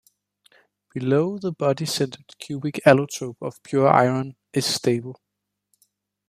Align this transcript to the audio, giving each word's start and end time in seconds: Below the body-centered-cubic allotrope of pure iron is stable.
Below 0.95 1.37
the 1.37 1.51
body-centered-cubic 1.51 2.81
allotrope 2.87 3.35
of 3.39 3.61
pure 3.61 3.87
iron 3.87 4.35
is 4.51 4.65
stable. 4.65 5.21